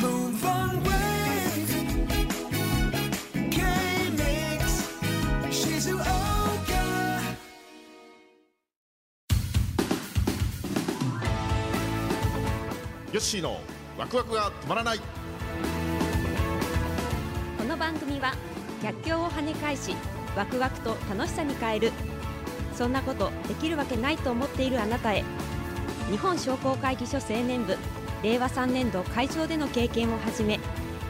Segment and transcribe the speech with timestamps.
[0.00, 0.06] ヨ
[13.14, 13.60] ッシーの
[13.98, 14.98] ワクワクが止まらない。
[14.98, 15.04] こ
[17.64, 18.34] の番組は
[18.80, 19.96] 逆境を跳ね返し
[20.36, 21.92] ワクワクと楽しさに変える。
[22.76, 25.24] そんなことできるわけないと思っているあなたへ
[26.12, 27.76] 日本商工会議所青年部
[28.22, 30.58] 令和3年度会長での経験をはじめ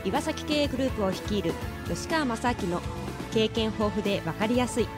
[0.04, 1.52] 岩崎経営グループを率いる
[1.88, 2.82] 吉川正明の
[3.32, 4.88] 経験豊富で分かりやすい。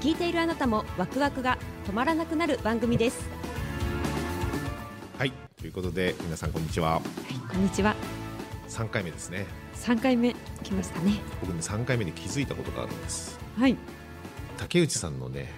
[0.00, 3.24] 聞いているあなたもワクワクが止まらなくなる番組です。
[5.16, 7.00] はいということで皆さんこんにちは。
[7.50, 7.94] こんにちは。
[8.68, 9.46] 3回目ですね。
[9.76, 11.20] 3回目来ましたね。
[11.40, 13.38] 僕ね3回目に気づいたことがあるんです。
[13.58, 13.76] はい。
[14.56, 15.52] 竹内さんのね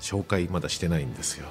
[0.00, 1.46] 紹介まだしてないんですよ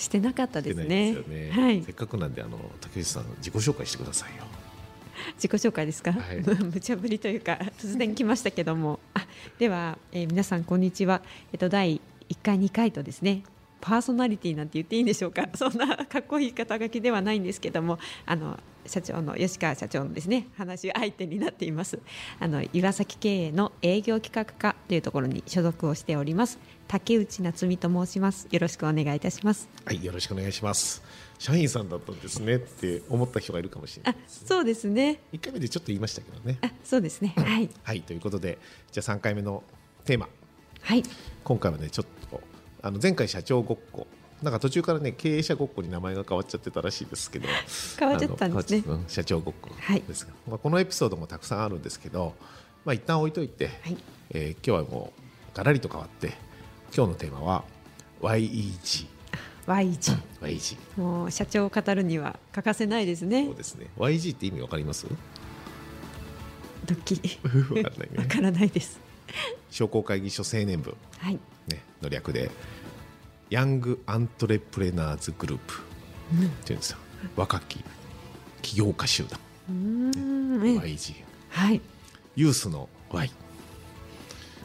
[0.00, 1.12] してなかったですね。
[1.12, 1.82] ですよね、はい。
[1.84, 4.44] せっかくなんであの竹内さん自己紹介してくださいよ。
[5.34, 6.40] 自己紹介ですか、はい。
[6.72, 8.98] 無茶ぶりというか突然来ましたけども。
[9.12, 9.26] あ
[9.58, 13.42] では、えー皆さんこんにちは、えっと、第1回2回とですね
[13.82, 15.46] パーソナリティなんて言っていいんでしょうか。
[15.54, 18.58] そんなかっこいい肩書きではないんですけどもあの
[18.90, 21.98] 社長の吉川社長のですね話し相手になっています。
[22.38, 28.48] あの岩崎経営の営業企画課というところに所属をしております竹内夏美と申します。
[28.50, 29.68] よろしくお願いいたします。
[29.84, 31.02] はいよろしくお願いします。
[31.38, 34.14] 社員さんだったんですねって思った人がいるかもしれなあい。
[34.22, 35.20] ですそうですね。
[35.32, 36.58] 1回目でちょっと言いましたけどね。
[36.62, 37.32] あそうですね。
[37.36, 37.70] はい。
[37.82, 38.58] はいということで
[38.92, 39.62] じゃあ3回目の
[40.04, 40.28] テーマ。
[40.82, 41.02] はい。
[41.44, 42.40] 今回はねちょっと
[42.82, 44.06] あの前回社長ごっこ
[44.42, 47.48] なんか途中からね経営者ごっこに名前が変わっちゃってたらしいですけど。
[47.98, 48.82] 変わっちゃったんですね。
[48.86, 49.70] うん社長ごっこ。
[49.78, 50.02] はい。
[50.02, 52.34] ですが、まあ、このエピソードもたくさんあるんですけど、
[52.84, 53.96] まあ、一旦置いといて、はい。
[54.30, 55.20] えー今日はもう
[55.54, 56.28] ガラリと変わって
[56.96, 57.64] 今日のテーマは
[58.22, 59.06] YEG
[59.66, 63.44] Y1 YEG もう社長を語るには欠かせないですね。
[63.46, 63.54] そう。
[63.56, 63.88] ですね。
[63.98, 65.06] YG って意味わかります？
[66.86, 67.38] ドッキリ。
[67.44, 68.18] わかんないね。
[68.18, 68.98] わからないです。
[69.70, 71.38] 商工会議所青年部、はい。
[71.68, 72.50] ね、の略で
[73.50, 75.78] ヤングアントレプレナーズグループっ
[76.64, 76.98] ていうんですよ。
[77.36, 77.84] 若き
[78.62, 79.38] 起業家集団。
[79.68, 79.74] うー
[80.62, 80.66] ん。
[80.66, 81.14] え YG
[81.50, 81.80] はい。
[82.36, 83.30] ユースの Y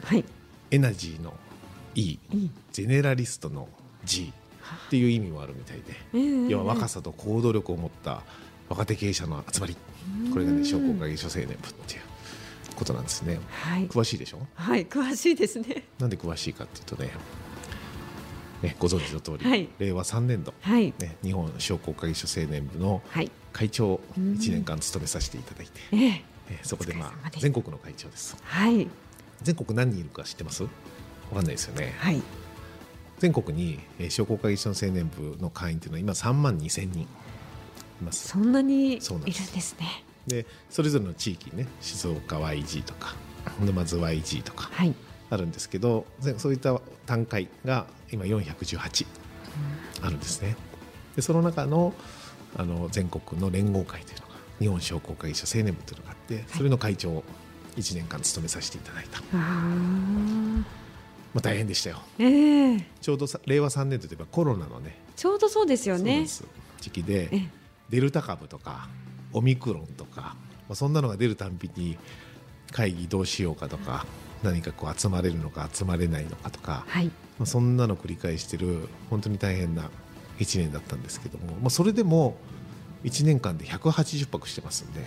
[0.04, 0.24] はい。
[0.70, 1.34] エナジーの
[1.96, 2.18] E い
[2.72, 3.68] ゼネラリストの
[4.04, 4.32] G
[4.86, 6.48] っていう意味もあるみたいで、ええ。
[6.48, 8.22] 要は若さと行動力を持った
[8.68, 9.76] 若手経営者の集まり。
[10.32, 11.58] これがね商工会議所青年部っ
[11.88, 12.00] ていう
[12.76, 13.40] ことなんですね。
[13.48, 13.88] はい。
[13.88, 14.46] 詳しいでしょ？
[14.54, 14.86] はい。
[14.86, 15.82] 詳しいですね。
[15.98, 17.10] なんで詳しいかっていうとね
[18.62, 20.92] ねご存知の通り、はい令和3年度、はい。
[20.98, 23.30] ね、日本商工会議所青年部のはい。
[23.52, 26.24] 会長をうん1年間務めさせていただいて、ええ。
[26.50, 28.86] えそこでまあ全国の会長ですはい。
[29.42, 30.62] 全国何人いるか知ってます？
[30.64, 30.68] わ
[31.34, 32.22] かんないですよねはい。
[33.18, 37.06] 全国にえー商工会議所の青年部の会員というのは今3万2千人い
[38.04, 40.04] ますそんなにいるんでですすね。
[40.26, 43.14] でそれぞれの地域にね静岡 YG とか
[43.60, 44.94] 沼津 YG とかはい。
[45.30, 49.06] あるんですけどぜそういった単会が今418
[50.02, 50.56] あるんですね。
[51.16, 51.94] でその中の
[52.56, 57.24] あの全国の連合会というのが日本商工会議所青年部というのがあってそれの会長を
[57.76, 59.22] 1年間務めさせていただいた、あ
[61.34, 61.96] まあ、大変でしたよ。
[61.98, 62.02] あ。
[62.18, 62.86] ええ。
[63.02, 66.26] ちょうどさ令和3年度といえばコロナのねちょうどそうですよね。
[66.80, 67.48] 時期でええ。
[67.90, 68.88] デルタ株とか
[69.32, 70.36] オミクロンとか、ま
[70.70, 71.98] あ、そんなのが出るたんびに
[72.72, 74.06] 会議どうしようかとか
[74.46, 77.06] 何かこう集まれるのか集まれないのかとか、はい。
[77.06, 79.90] まあ、そんなの繰り返してる本当に大変な
[80.38, 82.36] 1年だったんですけども、まあ、それでも
[83.04, 85.06] 1年間で180泊してますんで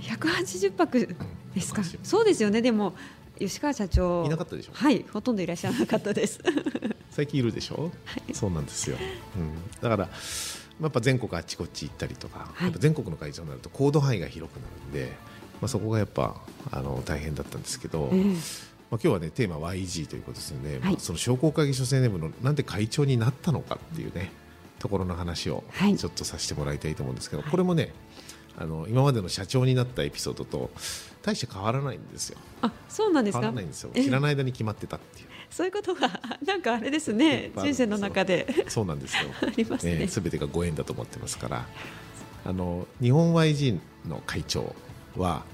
[0.00, 1.16] 180泊
[1.54, 2.62] ですか？180そうですよね。
[2.62, 2.94] でも
[3.38, 4.72] 吉川社長いなかったでしょ？
[4.72, 5.04] はい。
[5.12, 6.40] ほとんどいらっしゃらなかったです。
[7.10, 7.92] 最近いるでしょ、
[8.32, 8.96] そうなんですよ、
[9.36, 9.52] うん、
[9.82, 10.08] だから、まあ
[10.80, 15.12] やっぱ全国あっちこっち行ったりとか、はいやっぱ全国の会場になると行動範囲が広くなるんで、
[15.62, 16.34] まあ、そこがやっぱ
[16.72, 18.24] あの大変だったんですけど、ええ。
[18.24, 18.34] まあ、
[18.90, 20.96] 今日はねテーマ YG ということですよね、まはい。
[20.96, 24.32] あその商工会議所青年部のなんで会長になったのかっていうね
[24.80, 25.96] ところの話をはい。
[25.96, 27.50] ちょっとさせてもらいたいと思うんですけど、はい。
[27.52, 27.94] これもね
[28.58, 30.70] あの今までの社長になったエピソードと
[31.22, 32.38] 大して変わらないんですよ。
[32.60, 33.40] あ、そうなんですか？
[33.42, 33.90] 変わらないんですよ。
[33.94, 34.04] ええ。
[34.04, 35.28] 知らない間に決まってたっていう。
[35.48, 38.66] そういうことが なんかあれですね人生の中で。
[38.68, 39.30] そうなんですよ。
[39.40, 40.08] ありますね。
[40.08, 41.66] すべてがご縁だと思ってますから。
[42.44, 43.78] あの日本 YG
[44.08, 44.74] の会長
[45.16, 45.44] は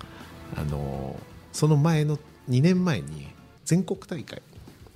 [0.56, 1.18] あの
[1.52, 2.16] その前の
[2.48, 3.28] 2年前に
[3.64, 4.42] 全国大会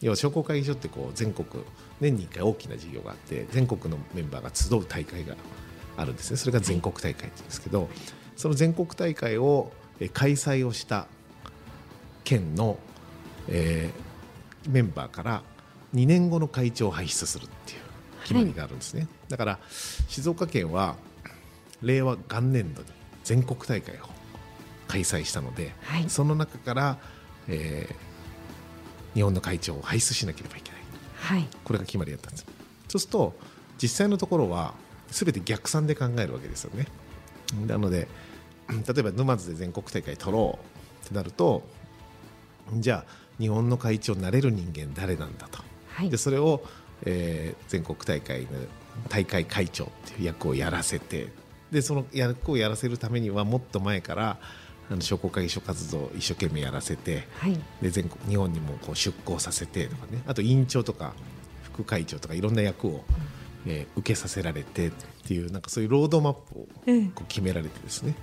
[0.00, 1.46] 要は商工会議所ってこう全国
[2.00, 5.36] 年に1回大きな事業があって全国のメンバーが集う大会が
[5.96, 6.36] あるんですね。
[6.36, 7.88] それが全国大会って言うんですけど
[8.36, 11.06] その全国大会をえ開催をした
[12.24, 12.78] 県の、
[13.48, 14.12] えー
[14.68, 15.42] メンバーから
[15.94, 17.80] 2年後の会長を輩出するっていう
[18.22, 19.58] 決まりがあるんですね、だから
[20.08, 20.96] 静岡県は
[21.82, 22.88] 令和元年度に
[23.24, 24.11] 全国大会を
[24.92, 26.10] 開催したので、はい。
[26.10, 26.98] その中から、
[27.48, 28.12] えー
[29.14, 30.80] 日本の会長を輩出しなければいけない。
[31.16, 31.46] はい。
[31.64, 32.46] これが決まりだったんです。
[32.88, 33.34] そうすると
[33.76, 34.72] 実際のところは
[35.10, 36.86] 全て逆算で考えるわけですよね。
[37.66, 38.08] なので
[38.70, 40.58] 例えば沼津で全国大会取ろ
[41.02, 41.62] うってなると
[42.72, 45.62] じゃあ日本の会長になれる人間誰なんだと。
[45.88, 46.08] はい。
[46.08, 46.62] でそれを、
[47.04, 48.48] えー全国大会の
[49.10, 51.28] 大会会長っていう役をやらせて
[51.70, 54.38] でその役をやらせるためにはもっと前から
[54.92, 57.58] あの商工会議所活動を一生懸命やらせてはい。
[57.80, 60.22] で全国日本にもこう出向させてとかね。
[60.26, 61.14] あと委員長とか
[61.62, 63.04] 副会長とかいろんな役を、
[63.66, 64.90] えー受けさせられてっ
[65.26, 67.02] ていうなんかそういうロードマップをええ。
[67.14, 68.14] こう決められてですね。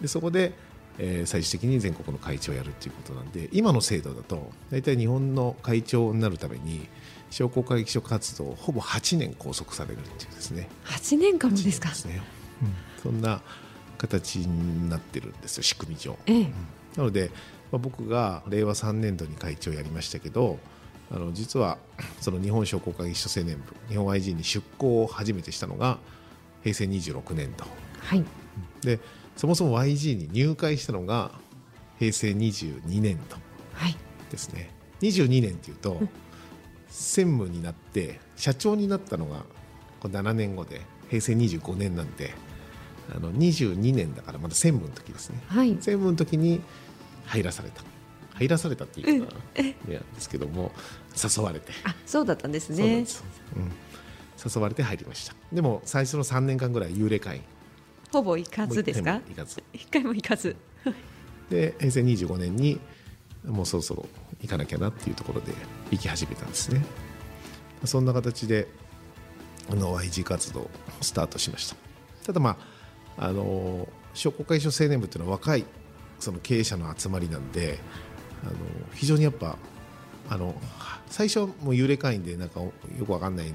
[0.00, 0.52] でそこで、
[0.98, 6.88] えー最終的に全国の会長をやるっていうことなんで今の制度だと大体日本の会長になるために
[7.30, 10.68] 商工会議所活動をほぼ8年拘束されるっていうですね。
[10.84, 11.88] 8年間もですか。
[11.90, 12.22] 8年ね、
[12.62, 13.02] うん。
[13.02, 13.42] そんな
[14.06, 16.18] 形になってるんですよ仕組み上。
[16.26, 16.52] ええ。
[16.96, 17.30] なので、
[17.72, 20.58] まあ、僕が令和3年度に会長をやりましたけど
[21.10, 21.78] あの実は
[22.20, 25.98] その日本商工会議所青年部日本 IG に出向を初めてしたのが
[26.62, 27.64] 平成26年度。
[28.00, 28.24] はい。
[28.82, 29.00] で
[29.36, 31.32] そもそも YG に入会したのが
[31.98, 33.36] 平成22年度
[33.72, 33.96] はい。
[34.30, 34.70] ですね。
[35.00, 36.00] 22年っていうと
[36.88, 39.44] 専務になって社長になったのが
[40.00, 42.32] これ7年後で平成25年なんで
[43.14, 45.42] あの22年だからまだ専務の時ですね。
[45.48, 45.70] はい。
[45.70, 46.60] 専務の時に
[47.26, 47.82] 入らされた。
[48.34, 50.72] 入らされたっていうかいやですけども
[51.36, 53.04] 誘われて、あそうだったんですね。
[53.06, 53.22] そ
[53.56, 53.70] うなん
[54.54, 55.34] 誘われて入りました。
[55.52, 57.36] でも最初の3年間ぐらい幽霊会。
[57.36, 57.42] 員
[58.12, 59.20] ほぼ行かずですか？
[59.28, 59.62] 行かず。
[59.72, 60.56] 一回も行かず。
[61.50, 62.80] で平成25年に
[63.44, 64.06] もうそろそろ
[64.40, 65.52] 行かなきゃなっていうところで
[65.92, 66.84] 行き始めたんですね。
[67.84, 68.66] そんな形で
[69.70, 71.76] あの YG 活動をスタートしました。
[72.26, 72.73] ただまあ
[73.16, 75.64] あの商工会所青年部っていうのは若い
[76.20, 77.78] その経営者の集まりなんで
[78.42, 78.52] あの
[78.94, 79.56] 非常にやっぱ
[80.28, 80.54] あの
[81.08, 82.72] 最初はもう幽霊会員でなんかよ
[83.06, 83.52] くわかんない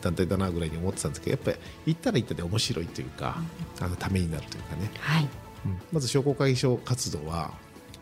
[0.00, 3.36] 団体だなぐらいに思ってたんですけどやっぱり行ったら行ったで面白いというか
[3.80, 4.90] あのためになるというかね。
[5.00, 5.28] はい。
[5.66, 5.80] うん。
[5.92, 7.52] まず商工会議所活動は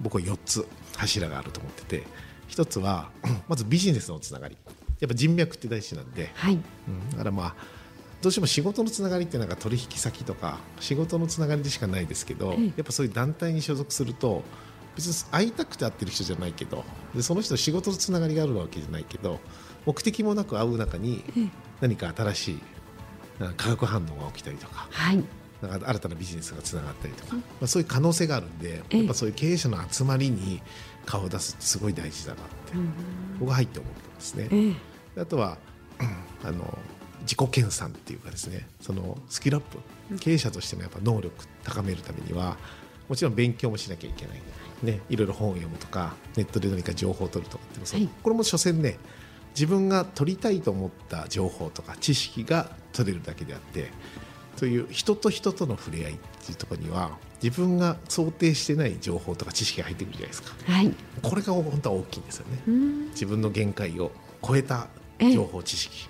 [0.01, 0.67] 僕は4つ
[0.97, 2.05] 柱があると思ってて
[2.49, 3.11] 1つは
[3.49, 4.57] まずビジネスのつながり。
[5.01, 6.55] やっぱ人脈って大事なんで、はい。
[6.55, 7.55] うん、だからまあ
[8.25, 14.43] どうしても仕事のつながりってなんか取引先とか仕事のつながりでしかないですけど、ええやっぱそういう団体に所属すると
[14.97, 16.85] 別に会いたくて会ってる人じゃないけど
[17.15, 19.41] でその人と仕事のつながりがあるわけじゃないけど
[19.85, 21.23] 目的もなく会う中に
[21.83, 22.61] 何か新しい
[23.59, 25.23] 化学反応が起きたりとかはい。
[25.61, 28.99] なんか新たなビジネスがつながったりとか、まあ、そういう可能性があるんでええ。
[28.99, 30.63] やっぱそういう経営者の集まりに
[31.05, 32.73] 顔を出すってすごい大事だなって
[33.39, 34.49] 僕は入って思ったんですね。
[34.51, 34.69] え
[35.19, 35.21] え。
[35.21, 35.59] あとは
[36.43, 36.79] あの
[37.25, 39.79] 自己研鑽っていうかですねそのスキルアップ
[40.21, 41.33] 経営者としてのやっぱ能力
[41.65, 42.57] 高めるためには
[43.09, 44.43] もちろん勉強もしなきゃいけない、
[44.83, 48.01] ね、いろいろ本を読むとかネットで何か情報を取るとかっていうのそう。
[48.01, 48.09] はい。
[48.23, 48.99] これも所詮ね
[49.55, 53.91] 自分が取りたいと思った情報とか知識が取れるだけであって
[54.57, 60.55] そういう人と人との触れ合いっていうところには自分が想定してない情報とか知識が入ってくるじゃないですか。
[60.67, 60.95] はい。
[61.23, 62.63] これが本当は大きいんですよね。
[62.67, 63.09] うん。
[63.11, 64.13] 自分の限界を
[64.47, 64.89] 超えた
[65.21, 66.09] 情報知識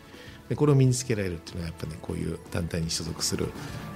[0.48, 3.48] でこれを身につけられるっていうのはやっぱねこういう団体に所属する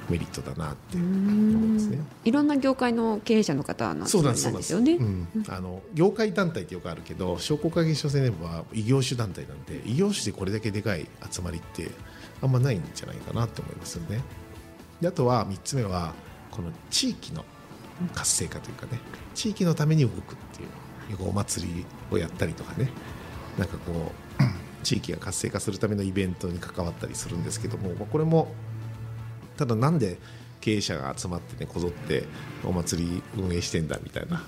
[0.09, 1.99] メリットだなって思うんですね。
[2.25, 4.93] いろんな業界の経営者の方なんですよね。
[4.93, 11.91] うん、あの業界団体ってよくあるけど商工会議所青年部は異業種団体なんで異業種でこれだけでかい集まりって
[12.41, 14.23] あんまないんじゃないかなと思いますよね。
[15.01, 16.15] であとは3つ目は
[16.51, 17.45] この地域の
[18.15, 18.99] 活性化というかね
[19.35, 20.67] 地域のために動くってい
[21.09, 22.91] うよくお祭りをやったりとかね。
[23.59, 24.43] なんかこう
[24.89, 28.49] 地域が活性化するためのイベントに関わったりするんですけどもまあこれも
[29.59, 30.17] ただなんで
[30.63, 32.25] 経営者が集まってねこぞって
[32.65, 34.43] お祭り運営してんだみたいな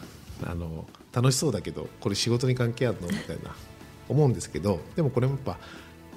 [0.46, 3.54] あの楽しそうだけどこれ仕事に関係あるのみたいな
[4.08, 5.58] 思うんですけどでもこれもやっぱ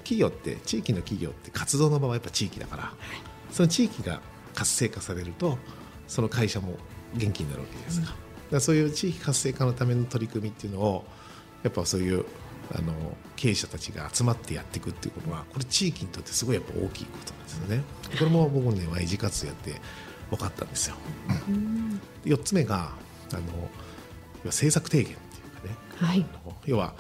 [0.06, 2.94] 企業って地域の企業って活動の場はやっぱ地域だから
[3.52, 4.22] その地域が
[4.56, 5.58] 活性化されると
[6.08, 6.78] その会社も
[7.14, 8.18] 元気になるわけですが、だか
[8.52, 11.06] らそういう地域活性化のための取り組みっていうのを
[11.64, 12.26] やっぱそういう
[12.72, 12.94] あの
[13.36, 17.84] 経営者たちが集まってやっていくっていうことはこれ地域にとってすごいやっぱ大きいことなんですよね。
[18.18, 19.76] これも僕ね Y 字活動やって
[20.30, 20.96] 分かったんですよ。
[22.24, 22.94] で4つ目が
[23.32, 23.42] あの
[24.46, 25.76] 政策提言っていうかね。
[25.98, 26.26] はい。
[26.66, 26.94] 要は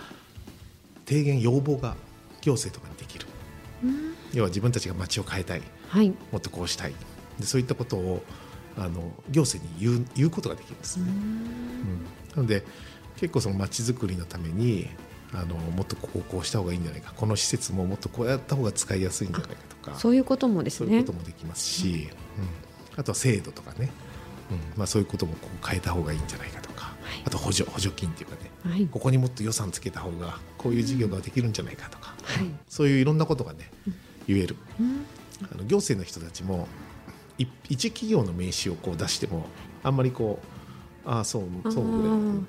[1.05, 1.95] 提言要望が
[2.41, 3.25] 行政とかにできる、
[4.33, 5.61] 要は自分たちが街を変えたい。
[5.87, 6.09] はい。
[6.31, 6.93] もっとこうしたい。
[7.39, 8.23] でそういったことを
[8.77, 11.05] あの行政に言う言うことができるんですね。
[11.07, 12.03] うん。
[12.35, 12.63] なので
[13.17, 14.89] 結構その街づくりのために
[15.33, 17.13] あのもっとここをこうした方がいいんじゃないか。
[17.15, 19.97] この施設ももっとこうやった方が使いやすいんじゃないかとか。
[19.97, 20.87] そういうこともですね。
[20.87, 22.99] そういうこともできますし、うん。
[22.99, 23.89] あとは制度とかね、
[24.51, 24.57] うん。
[24.77, 27.23] まあ、そういうこともこう変えた方がいいんじゃないかとか、はい。
[27.25, 28.51] あと補助補助金っていうかね。
[28.63, 28.87] はい。
[28.87, 32.47] ここにもっと予算つけた方がこういう事業ができるんじゃないかとか、はい。
[32.69, 33.71] そういういろんなことがね
[34.27, 34.55] 言える。
[34.79, 35.05] うん。
[35.51, 36.67] あの行政の人たちも
[37.37, 39.45] い一企業の名刺をこう出しても
[39.83, 40.39] あんまりこ
[41.05, 41.83] うああそうそう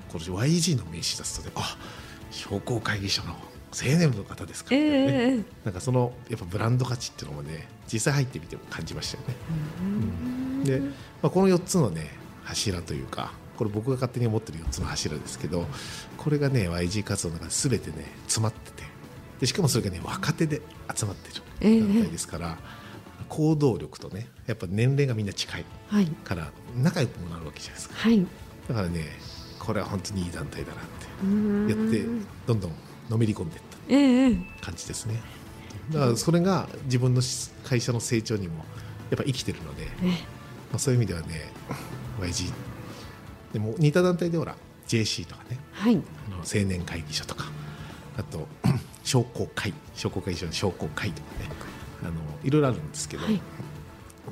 [0.08, 1.76] これ YG の名刺出すとねあ
[2.34, 3.32] 商工会議所の
[3.72, 5.36] 青年部の方ですか、えね。
[5.38, 9.34] えなんかそのやっぱブランド価値っていうのもね実際入ってみても感じましたよね。
[9.80, 10.64] うん。
[10.64, 10.88] で、ま
[11.24, 12.10] あ、この4つのね
[12.44, 15.66] 柱というかこれ僕が勝手に思ってる4つの柱ですけど
[16.18, 18.82] これがね YG 活動の中で全てね詰まってて
[19.40, 20.60] でしかもそれがね若手で
[20.94, 21.80] 集まってええ。
[21.80, 22.58] る団体ですから、
[23.28, 25.64] 行動力とねやっぱ年齢がみんな近い。
[26.24, 27.94] から仲良くもなるわけじゃないですか。
[27.96, 28.26] はい。
[28.68, 29.04] だからね
[29.64, 31.68] これは本当にいい団体だなってうん。
[31.68, 32.04] やって
[32.46, 32.72] どんどん
[33.08, 35.20] のめり込んでいった感じですね。
[35.92, 37.22] だからそれが自分の
[37.64, 38.64] 会社の成長にも
[39.10, 40.06] やっぱ生きてるので、え
[40.70, 41.50] まあ、そういう意味ではね
[42.20, 42.52] YG
[43.52, 44.56] でも似た団体でほら
[44.88, 45.58] JC とかね。
[45.72, 45.96] はい。
[45.96, 47.46] あの青年会議所とか。
[48.16, 48.46] あと
[49.02, 49.72] 商工会。
[49.94, 51.48] 商工会議所の商工会とかね。
[52.02, 53.40] あのいろいろあるんですけど、はい。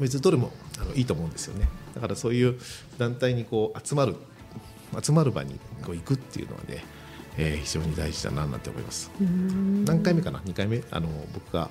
[0.01, 1.69] 別にどれもあのいいと思うんですよね。
[1.95, 2.59] だからそういう
[2.99, 4.17] 団体にこう集まる
[5.01, 6.85] 集まる場にこう行くっていうのはね、
[7.39, 9.11] えー非常に大事だななんて思います。
[9.21, 9.85] うん。
[9.85, 10.83] 何回目かな？2回目？
[10.91, 11.71] あの僕が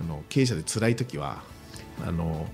[0.00, 1.42] あの経営者で辛い時は
[2.06, 2.46] あの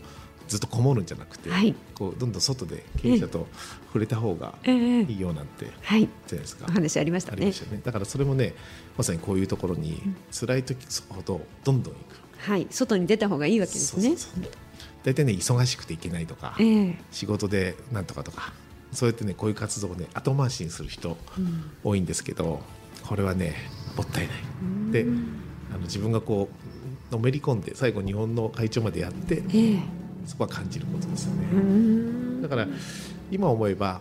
[0.48, 1.74] ずっとこもるんじゃなくて、はい。
[1.94, 3.46] こうどんどん外で経営者と
[3.86, 5.02] 触れた方がええ。
[5.04, 6.00] いいよなんてはい。
[6.00, 6.66] じゃないですか。
[6.68, 7.36] お話ありましたね。
[7.38, 7.80] ありましたね。
[7.82, 8.54] だからそれもね
[8.98, 12.04] まさにこういうところに辛い時ほどどんどん行く。
[12.50, 12.66] はい。
[12.70, 14.02] 外に出た方がいいわけですね。
[14.02, 14.52] そうそうそう。
[15.04, 16.98] 大体ね忙しくていけないとか、ええ。
[17.10, 18.52] 仕事でなんとかとか
[18.92, 21.16] そうやってねこういう活動をね後回しにする人
[21.82, 22.60] 多いんですけど、
[23.02, 23.54] これはね
[23.96, 24.36] もったいない。
[24.92, 25.06] で
[25.70, 26.48] あの自分がこ
[27.10, 29.78] うのめり込んで最後日本の会長までやってええ。
[30.26, 31.60] そこは感じることですようね。
[31.60, 32.42] ん。
[32.42, 32.66] だから
[33.30, 34.00] 今思えば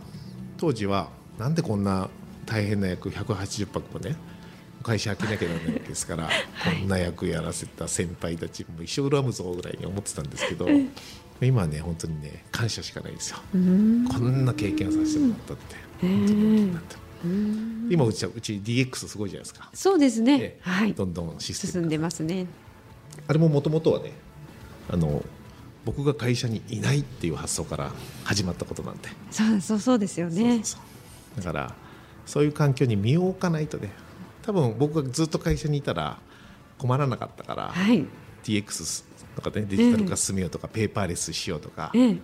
[0.57, 2.09] 当時はなんでこんな
[2.45, 4.15] 大変な役180泊もね
[4.83, 6.27] 会社開けなきゃならないわけですから、
[6.79, 10.67] こんな役やらせた先輩たちも一生恨むぞぐらいに思ってたんですけど
[11.41, 13.37] 今はね本当にね感謝しかないですよ。
[13.53, 16.95] うんこんな経験をさせてもらったって、ええ本当に大きくなって
[17.93, 22.47] 今うちはうち DX すごいじゃないですか、そうですねええはいどんどんシステム進んでますね
[23.27, 24.11] あれももともとはね
[24.89, 25.23] あの
[25.85, 27.91] 僕が会社にいないっていう発想から
[28.23, 30.61] 始まったことなんで、そうそうそうですよね
[31.37, 31.75] だから
[32.25, 33.91] そういう環境に身を置かないとね
[34.43, 36.19] 多分僕がずっと会社にいたら
[36.77, 38.05] 困らなかったから、はい
[38.43, 42.17] DX とかねデジタル化進めようとか、ペーパーレスしようとか、ええ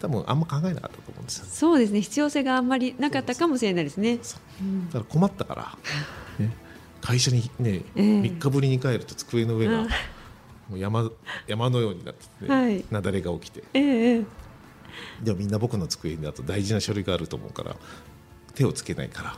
[0.00, 1.46] 多分あんま考えなかったと思うんですよ。
[1.50, 2.00] そうですね。
[2.00, 4.18] 必要性があんまりなかったかもしれないですね。
[4.18, 4.22] だ
[4.92, 5.78] から困ったから、
[6.38, 6.52] ね、
[7.00, 9.82] 会社にね、ええ3日ぶりに帰ると机の上があ
[10.68, 11.10] もう山
[11.46, 12.74] 山のようになってて、ねはい。
[12.76, 13.64] 雪崩が起きて。
[13.74, 14.24] ええええ。
[15.22, 17.76] でもみんな僕の机にだと大事な書類があると思うから
[18.54, 19.36] 手をつけないから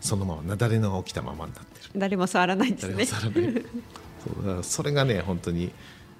[0.00, 1.90] そのまま雪崩の起きたままになってる。
[1.96, 3.64] 誰も触らないんです誰もね触らない。
[4.24, 5.70] そうだからそれがね本当に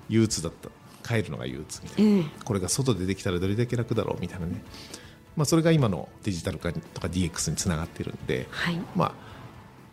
[0.09, 0.71] 憂鬱だった。
[1.07, 2.25] 帰るのが憂鬱みたいな、ええ。
[2.45, 4.61] これが外でできたらどれだけ楽だろうみたいなね、
[5.37, 8.81] まあ、それが今のデジタル化とか DX につながってるんで、はい。
[8.97, 9.13] まあ、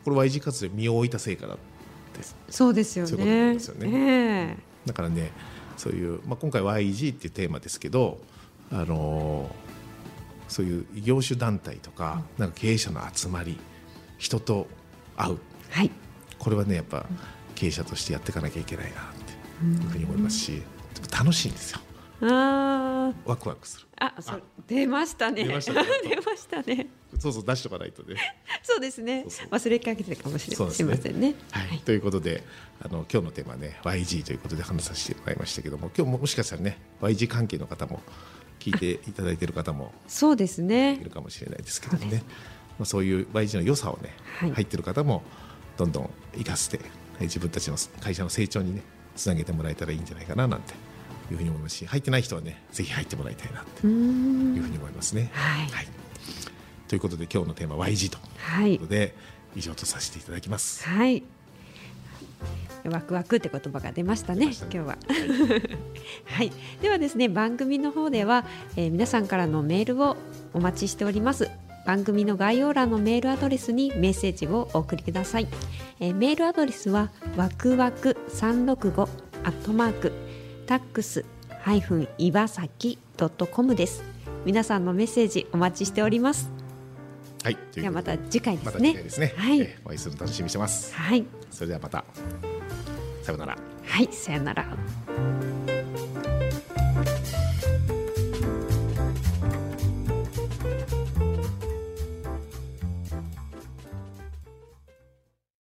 [0.03, 1.57] これ YG 活動に身を置いた成果だ
[2.15, 3.89] ですよそういうことなんねですよね。
[3.91, 4.87] ええ。
[4.87, 5.31] だからね
[5.77, 8.19] そういう、まあ、今回 YG っていうテーマですけど、
[8.71, 9.73] あのー
[10.49, 13.57] そういう異業種団体とかなんか経営者の集まり
[14.19, 14.67] 人と
[15.17, 15.37] 会う。
[15.71, 15.89] はい。
[16.37, 17.05] これはねやっぱ
[17.55, 19.22] 経営者としてやっていかなきゃいけないなって
[19.61, 20.63] いうふうに思いますし
[21.11, 21.79] 楽しいんですよ。
[22.21, 23.13] あー。
[23.25, 23.87] ワクワクする。
[23.99, 24.33] あそ
[24.67, 25.43] 出ましたね。
[25.43, 26.87] 出ましたね 出ましたね。
[27.19, 28.15] そうそう出しとかないとね。
[28.63, 29.25] そうですね。
[29.51, 30.93] 忘れかけてたかもしれそうですね。
[30.95, 32.43] しませんねはい、ということで
[32.81, 38.01] あの今日のテーマはね YG ということで話させてもらいましたけども今日ももしかしたらね YG 関係の方も
[38.59, 42.23] 聞いていただいている方もそうですいねるかもしれないですけどね。
[42.79, 44.51] まあ、そういう YG の良さをね、はい。
[44.51, 45.21] 入っている方も
[45.77, 46.79] どんどん生かして
[47.19, 48.81] え自分たちの会社の成長にね
[49.15, 50.73] つなげてもらえたらいいんじゃないかななんて
[51.31, 55.29] いうふうに思いますし入ってない人はねぜひ入ってもらいたいなってういうふうに思いますね。
[55.33, 55.87] はい。
[56.87, 59.15] ということで今日のテーマは YG とはいいうことで
[59.55, 60.87] 以上とさせていただきます。
[60.87, 61.23] はい。
[62.89, 64.53] ワクワクって言葉が出ましたねね。
[64.61, 64.97] 今日は。
[66.25, 66.51] はい、
[66.81, 70.17] ではですね番組の方では、えー皆さんからのメールを
[70.53, 71.49] お待ちしております
[71.85, 75.47] 番組の概要欄のメールアドレスにメッセージをお送りください、
[75.99, 79.01] えーメールアドレスはわくわく365
[79.43, 80.11] アットマーク
[80.65, 81.25] タックス
[81.61, 84.03] ハイフン岩崎ドットコムです
[84.45, 86.51] 皆さんのメッセージお待ちしております
[87.43, 89.33] はい、でではまた次回でますたね次回ですね。
[89.35, 90.95] はいえーお会いするの楽しみにしてます。
[90.95, 92.05] はいそれではまた。
[93.21, 93.57] さようなら。
[93.83, 94.65] はいさよなら